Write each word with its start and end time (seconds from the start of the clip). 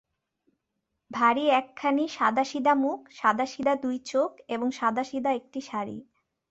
ভারি 1.11 1.45
একখানি 1.51 2.05
সাদাসিধা 2.17 2.73
মুখ, 2.75 2.99
সাদাসিধা 3.11 3.73
দুটি 3.75 3.99
চোখ, 4.11 4.31
এবং 4.49 4.67
সাদাসিধা 4.71 5.31
একটি 5.39 5.59
শাড়ি। 5.61 5.97